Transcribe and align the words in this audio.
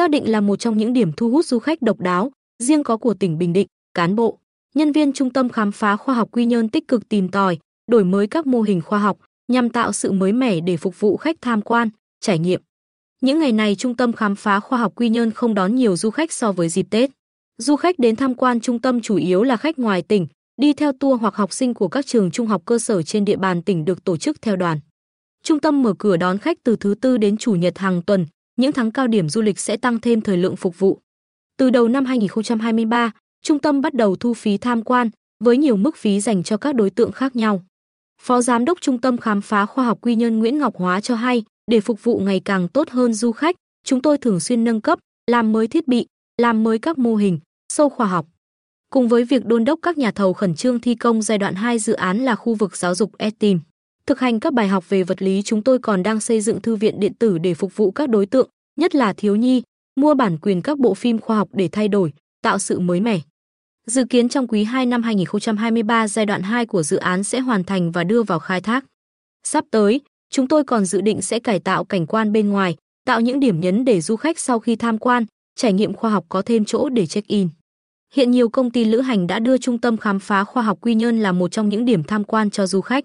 xác 0.00 0.10
định 0.10 0.30
là 0.30 0.40
một 0.40 0.56
trong 0.56 0.78
những 0.78 0.92
điểm 0.92 1.12
thu 1.12 1.30
hút 1.30 1.46
du 1.46 1.58
khách 1.58 1.82
độc 1.82 2.00
đáo, 2.00 2.32
riêng 2.62 2.82
có 2.82 2.96
của 2.96 3.14
tỉnh 3.14 3.38
Bình 3.38 3.52
Định, 3.52 3.66
cán 3.94 4.16
bộ, 4.16 4.38
nhân 4.74 4.92
viên 4.92 5.12
trung 5.12 5.30
tâm 5.30 5.48
khám 5.48 5.72
phá 5.72 5.96
khoa 5.96 6.14
học 6.14 6.28
Quy 6.32 6.44
Nhơn 6.44 6.68
tích 6.68 6.88
cực 6.88 7.08
tìm 7.08 7.28
tòi, 7.28 7.58
đổi 7.90 8.04
mới 8.04 8.26
các 8.26 8.46
mô 8.46 8.62
hình 8.62 8.80
khoa 8.80 8.98
học 8.98 9.18
nhằm 9.48 9.70
tạo 9.70 9.92
sự 9.92 10.12
mới 10.12 10.32
mẻ 10.32 10.60
để 10.60 10.76
phục 10.76 11.00
vụ 11.00 11.16
khách 11.16 11.36
tham 11.40 11.62
quan, 11.62 11.88
trải 12.20 12.38
nghiệm. 12.38 12.60
Những 13.20 13.38
ngày 13.38 13.52
này 13.52 13.74
trung 13.74 13.96
tâm 13.96 14.12
khám 14.12 14.36
phá 14.36 14.60
khoa 14.60 14.78
học 14.78 14.92
Quy 14.94 15.08
Nhơn 15.08 15.30
không 15.30 15.54
đón 15.54 15.74
nhiều 15.74 15.96
du 15.96 16.10
khách 16.10 16.32
so 16.32 16.52
với 16.52 16.68
dịp 16.68 16.86
Tết. 16.90 17.10
Du 17.58 17.76
khách 17.76 17.98
đến 17.98 18.16
tham 18.16 18.34
quan 18.34 18.60
trung 18.60 18.78
tâm 18.78 19.00
chủ 19.00 19.16
yếu 19.16 19.42
là 19.42 19.56
khách 19.56 19.78
ngoài 19.78 20.02
tỉnh, 20.02 20.26
đi 20.56 20.72
theo 20.72 20.92
tour 20.92 21.20
hoặc 21.20 21.34
học 21.34 21.52
sinh 21.52 21.74
của 21.74 21.88
các 21.88 22.06
trường 22.06 22.30
trung 22.30 22.46
học 22.46 22.62
cơ 22.64 22.78
sở 22.78 23.02
trên 23.02 23.24
địa 23.24 23.36
bàn 23.36 23.62
tỉnh 23.62 23.84
được 23.84 24.04
tổ 24.04 24.16
chức 24.16 24.42
theo 24.42 24.56
đoàn. 24.56 24.80
Trung 25.42 25.60
tâm 25.60 25.82
mở 25.82 25.94
cửa 25.98 26.16
đón 26.16 26.38
khách 26.38 26.58
từ 26.64 26.76
thứ 26.76 26.94
tư 27.00 27.16
đến 27.16 27.36
chủ 27.36 27.52
nhật 27.52 27.78
hàng 27.78 28.02
tuần, 28.02 28.26
những 28.60 28.72
tháng 28.72 28.90
cao 28.90 29.06
điểm 29.06 29.28
du 29.28 29.42
lịch 29.42 29.58
sẽ 29.58 29.76
tăng 29.76 30.00
thêm 30.00 30.20
thời 30.20 30.36
lượng 30.36 30.56
phục 30.56 30.78
vụ. 30.78 30.98
Từ 31.56 31.70
đầu 31.70 31.88
năm 31.88 32.04
2023, 32.04 33.12
trung 33.42 33.58
tâm 33.58 33.80
bắt 33.80 33.94
đầu 33.94 34.16
thu 34.16 34.34
phí 34.34 34.58
tham 34.58 34.82
quan 34.82 35.10
với 35.44 35.56
nhiều 35.56 35.76
mức 35.76 35.96
phí 35.96 36.20
dành 36.20 36.42
cho 36.42 36.56
các 36.56 36.74
đối 36.74 36.90
tượng 36.90 37.12
khác 37.12 37.36
nhau. 37.36 37.62
Phó 38.22 38.40
Giám 38.40 38.64
đốc 38.64 38.80
Trung 38.80 38.98
tâm 38.98 39.18
Khám 39.18 39.40
phá 39.40 39.66
Khoa 39.66 39.84
học 39.84 39.98
Quy 40.00 40.14
Nhơn 40.14 40.38
Nguyễn 40.38 40.58
Ngọc 40.58 40.76
Hóa 40.76 41.00
cho 41.00 41.14
hay, 41.14 41.44
để 41.70 41.80
phục 41.80 42.04
vụ 42.04 42.18
ngày 42.18 42.40
càng 42.40 42.68
tốt 42.68 42.90
hơn 42.90 43.14
du 43.14 43.32
khách, 43.32 43.56
chúng 43.84 44.02
tôi 44.02 44.18
thường 44.18 44.40
xuyên 44.40 44.64
nâng 44.64 44.80
cấp, 44.80 44.98
làm 45.30 45.52
mới 45.52 45.66
thiết 45.66 45.88
bị, 45.88 46.06
làm 46.38 46.64
mới 46.64 46.78
các 46.78 46.98
mô 46.98 47.16
hình, 47.16 47.38
sâu 47.72 47.88
khoa 47.88 48.06
học. 48.06 48.26
Cùng 48.90 49.08
với 49.08 49.24
việc 49.24 49.44
đôn 49.44 49.64
đốc 49.64 49.78
các 49.82 49.98
nhà 49.98 50.10
thầu 50.10 50.32
khẩn 50.32 50.54
trương 50.54 50.80
thi 50.80 50.94
công 50.94 51.22
giai 51.22 51.38
đoạn 51.38 51.54
2 51.54 51.78
dự 51.78 51.92
án 51.92 52.18
là 52.18 52.34
khu 52.34 52.54
vực 52.54 52.76
giáo 52.76 52.94
dục 52.94 53.18
ETIM. 53.18 53.60
Thực 54.06 54.20
hành 54.20 54.40
các 54.40 54.52
bài 54.52 54.68
học 54.68 54.88
về 54.88 55.02
vật 55.02 55.22
lý 55.22 55.42
chúng 55.42 55.62
tôi 55.62 55.78
còn 55.78 56.02
đang 56.02 56.20
xây 56.20 56.40
dựng 56.40 56.60
thư 56.60 56.76
viện 56.76 57.00
điện 57.00 57.14
tử 57.14 57.38
để 57.38 57.54
phục 57.54 57.76
vụ 57.76 57.90
các 57.90 58.08
đối 58.08 58.26
tượng, 58.26 58.48
nhất 58.76 58.94
là 58.94 59.12
thiếu 59.12 59.36
nhi, 59.36 59.62
mua 60.00 60.14
bản 60.14 60.38
quyền 60.42 60.62
các 60.62 60.78
bộ 60.78 60.94
phim 60.94 61.18
khoa 61.18 61.36
học 61.36 61.48
để 61.52 61.68
thay 61.72 61.88
đổi, 61.88 62.12
tạo 62.42 62.58
sự 62.58 62.80
mới 62.80 63.00
mẻ. 63.00 63.20
Dự 63.86 64.04
kiến 64.04 64.28
trong 64.28 64.46
quý 64.46 64.64
2 64.64 64.86
năm 64.86 65.02
2023 65.02 66.08
giai 66.08 66.26
đoạn 66.26 66.42
2 66.42 66.66
của 66.66 66.82
dự 66.82 66.96
án 66.96 67.24
sẽ 67.24 67.40
hoàn 67.40 67.64
thành 67.64 67.92
và 67.92 68.04
đưa 68.04 68.22
vào 68.22 68.38
khai 68.38 68.60
thác. 68.60 68.84
Sắp 69.44 69.64
tới, 69.70 70.00
chúng 70.30 70.48
tôi 70.48 70.64
còn 70.64 70.84
dự 70.84 71.00
định 71.00 71.22
sẽ 71.22 71.38
cải 71.38 71.58
tạo 71.58 71.84
cảnh 71.84 72.06
quan 72.06 72.32
bên 72.32 72.48
ngoài, 72.48 72.76
tạo 73.04 73.20
những 73.20 73.40
điểm 73.40 73.60
nhấn 73.60 73.84
để 73.84 74.00
du 74.00 74.16
khách 74.16 74.38
sau 74.38 74.58
khi 74.58 74.76
tham 74.76 74.98
quan, 74.98 75.24
trải 75.56 75.72
nghiệm 75.72 75.94
khoa 75.94 76.10
học 76.10 76.24
có 76.28 76.42
thêm 76.42 76.64
chỗ 76.64 76.88
để 76.88 77.06
check-in. 77.06 77.48
Hiện 78.14 78.30
nhiều 78.30 78.48
công 78.48 78.70
ty 78.70 78.84
lữ 78.84 79.00
hành 79.00 79.26
đã 79.26 79.38
đưa 79.38 79.58
trung 79.58 79.78
tâm 79.78 79.96
khám 79.96 80.18
phá 80.18 80.44
khoa 80.44 80.62
học 80.62 80.78
Quy 80.80 80.94
Nhơn 80.94 81.20
là 81.20 81.32
một 81.32 81.52
trong 81.52 81.68
những 81.68 81.84
điểm 81.84 82.04
tham 82.04 82.24
quan 82.24 82.50
cho 82.50 82.66
du 82.66 82.80
khách. 82.80 83.04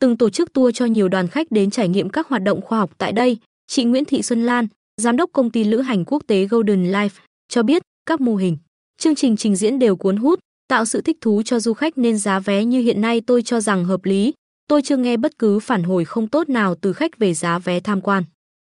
Từng 0.00 0.16
tổ 0.16 0.30
chức 0.30 0.52
tour 0.52 0.74
cho 0.74 0.84
nhiều 0.84 1.08
đoàn 1.08 1.28
khách 1.28 1.50
đến 1.50 1.70
trải 1.70 1.88
nghiệm 1.88 2.08
các 2.08 2.28
hoạt 2.28 2.42
động 2.42 2.60
khoa 2.60 2.78
học 2.78 2.90
tại 2.98 3.12
đây, 3.12 3.36
chị 3.66 3.84
Nguyễn 3.84 4.04
Thị 4.04 4.22
Xuân 4.22 4.46
Lan, 4.46 4.66
giám 4.96 5.16
đốc 5.16 5.30
công 5.32 5.50
ty 5.50 5.64
lữ 5.64 5.80
hành 5.80 6.04
quốc 6.04 6.22
tế 6.26 6.46
Golden 6.46 6.92
Life, 6.92 7.20
cho 7.48 7.62
biết 7.62 7.82
các 8.06 8.20
mô 8.20 8.36
hình, 8.36 8.56
chương 8.98 9.14
trình 9.14 9.36
trình 9.36 9.56
diễn 9.56 9.78
đều 9.78 9.96
cuốn 9.96 10.16
hút, 10.16 10.38
tạo 10.68 10.84
sự 10.84 11.00
thích 11.00 11.16
thú 11.20 11.42
cho 11.42 11.60
du 11.60 11.72
khách 11.74 11.98
nên 11.98 12.18
giá 12.18 12.38
vé 12.38 12.64
như 12.64 12.80
hiện 12.80 13.00
nay 13.00 13.20
tôi 13.20 13.42
cho 13.42 13.60
rằng 13.60 13.84
hợp 13.84 14.04
lý. 14.04 14.32
Tôi 14.68 14.82
chưa 14.82 14.96
nghe 14.96 15.16
bất 15.16 15.38
cứ 15.38 15.58
phản 15.58 15.82
hồi 15.82 16.04
không 16.04 16.28
tốt 16.28 16.48
nào 16.48 16.74
từ 16.74 16.92
khách 16.92 17.18
về 17.18 17.34
giá 17.34 17.58
vé 17.58 17.80
tham 17.80 18.00
quan. 18.00 18.24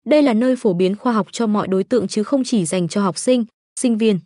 Đây 0.05 0.21
là 0.21 0.33
nơi 0.33 0.55
phổ 0.55 0.73
biến 0.73 0.95
khoa 0.95 1.13
học 1.13 1.27
cho 1.31 1.47
mọi 1.47 1.67
đối 1.67 1.83
tượng 1.83 2.07
chứ 2.07 2.23
không 2.23 2.43
chỉ 2.43 2.65
dành 2.65 2.87
cho 2.87 3.01
học 3.01 3.17
sinh, 3.17 3.45
sinh 3.79 3.97
viên. 3.97 4.19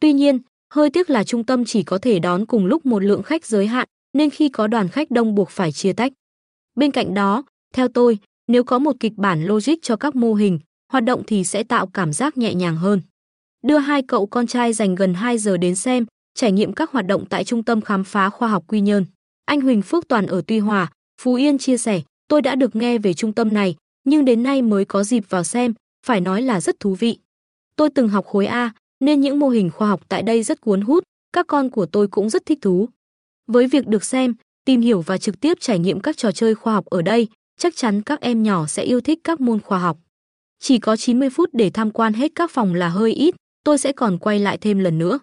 Tuy 0.00 0.12
nhiên, 0.12 0.38
hơi 0.74 0.90
tiếc 0.90 1.10
là 1.10 1.24
trung 1.24 1.44
tâm 1.44 1.64
chỉ 1.64 1.82
có 1.82 1.98
thể 1.98 2.18
đón 2.18 2.46
cùng 2.46 2.66
lúc 2.66 2.86
một 2.86 3.02
lượng 3.02 3.22
khách 3.22 3.46
giới 3.46 3.66
hạn, 3.66 3.88
nên 4.12 4.30
khi 4.30 4.48
có 4.48 4.66
đoàn 4.66 4.88
khách 4.88 5.10
đông 5.10 5.34
buộc 5.34 5.50
phải 5.50 5.72
chia 5.72 5.92
tách. 5.92 6.12
Bên 6.74 6.90
cạnh 6.90 7.14
đó, 7.14 7.44
theo 7.74 7.88
tôi, 7.88 8.18
nếu 8.48 8.64
có 8.64 8.78
một 8.78 8.96
kịch 9.00 9.12
bản 9.16 9.44
logic 9.44 9.74
cho 9.82 9.96
các 9.96 10.16
mô 10.16 10.34
hình, 10.34 10.58
hoạt 10.92 11.04
động 11.04 11.22
thì 11.26 11.44
sẽ 11.44 11.62
tạo 11.62 11.86
cảm 11.86 12.12
giác 12.12 12.38
nhẹ 12.38 12.54
nhàng 12.54 12.76
hơn. 12.76 13.00
Đưa 13.66 13.78
hai 13.78 14.02
cậu 14.02 14.26
con 14.26 14.46
trai 14.46 14.72
dành 14.72 14.94
gần 14.94 15.14
2 15.14 15.38
giờ 15.38 15.56
đến 15.56 15.74
xem, 15.74 16.06
trải 16.34 16.52
nghiệm 16.52 16.72
các 16.72 16.90
hoạt 16.90 17.06
động 17.06 17.24
tại 17.26 17.44
Trung 17.44 17.62
tâm 17.62 17.80
Khám 17.80 18.04
phá 18.04 18.30
Khoa 18.30 18.48
học 18.48 18.64
Quy 18.66 18.80
Nhơn. 18.80 19.04
Anh 19.44 19.60
Huỳnh 19.60 19.82
Phước 19.82 20.08
Toàn 20.08 20.26
ở 20.26 20.42
Tuy 20.46 20.58
Hòa, 20.58 20.92
Phú 21.22 21.34
Yên 21.34 21.58
chia 21.58 21.78
sẻ, 21.78 22.00
tôi 22.28 22.42
đã 22.42 22.54
được 22.54 22.76
nghe 22.76 22.98
về 22.98 23.14
trung 23.14 23.32
tâm 23.32 23.54
này, 23.54 23.76
nhưng 24.04 24.24
đến 24.24 24.42
nay 24.42 24.62
mới 24.62 24.84
có 24.84 25.04
dịp 25.04 25.24
vào 25.28 25.44
xem, 25.44 25.74
phải 26.06 26.20
nói 26.20 26.42
là 26.42 26.60
rất 26.60 26.80
thú 26.80 26.94
vị. 26.94 27.18
Tôi 27.76 27.90
từng 27.90 28.08
học 28.08 28.26
khối 28.26 28.46
A, 28.46 28.72
nên 29.00 29.20
những 29.20 29.38
mô 29.38 29.48
hình 29.48 29.70
khoa 29.70 29.88
học 29.88 30.00
tại 30.08 30.22
đây 30.22 30.42
rất 30.42 30.60
cuốn 30.60 30.80
hút, 30.80 31.04
các 31.32 31.46
con 31.46 31.70
của 31.70 31.86
tôi 31.86 32.08
cũng 32.08 32.30
rất 32.30 32.46
thích 32.46 32.58
thú. 32.62 32.88
Với 33.46 33.66
việc 33.66 33.86
được 33.86 34.04
xem, 34.04 34.34
tìm 34.64 34.80
hiểu 34.80 35.00
và 35.00 35.18
trực 35.18 35.40
tiếp 35.40 35.58
trải 35.60 35.78
nghiệm 35.78 36.00
các 36.00 36.16
trò 36.16 36.32
chơi 36.32 36.54
khoa 36.54 36.74
học 36.74 36.86
ở 36.86 37.02
đây, 37.02 37.28
chắc 37.58 37.76
chắn 37.76 38.02
các 38.02 38.20
em 38.20 38.42
nhỏ 38.42 38.66
sẽ 38.66 38.82
yêu 38.82 39.00
thích 39.00 39.18
các 39.24 39.40
môn 39.40 39.60
khoa 39.60 39.78
học. 39.78 39.98
Chỉ 40.64 40.78
có 40.78 40.96
90 40.96 41.30
phút 41.30 41.50
để 41.52 41.70
tham 41.70 41.90
quan 41.90 42.12
hết 42.12 42.32
các 42.34 42.50
phòng 42.50 42.74
là 42.74 42.88
hơi 42.88 43.12
ít, 43.12 43.34
tôi 43.64 43.78
sẽ 43.78 43.92
còn 43.92 44.18
quay 44.18 44.38
lại 44.38 44.58
thêm 44.58 44.78
lần 44.78 44.98
nữa. 44.98 45.18